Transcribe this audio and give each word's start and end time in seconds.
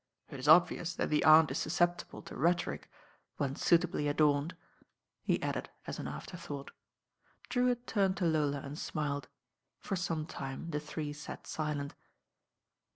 It 0.31 0.39
is 0.39 0.47
obvioui 0.47 0.95
that 0.95 1.11
the 1.11 1.23
Aunt 1.23 1.51
is 1.51 1.59
suKeptible 1.59 2.25
t 2.25 2.33
rhetorio— 2.33 2.81
when 3.37 3.55
suitably 3.55 4.07
adorned," 4.07 4.55
he 5.21 5.39
added 5.43 5.69
as 5.85 5.99
a 5.99 6.07
afterthought. 6.09 6.71
Drewitt 7.49 7.85
turned 7.85 8.17
to 8.17 8.25
Lola 8.25 8.61
and 8.61 8.79
smiled. 8.79 9.27
For 9.77 9.95
som 9.95 10.25
time 10.25 10.71
the 10.71 10.79
three 10.79 11.13
sat 11.13 11.45
silent. 11.45 11.93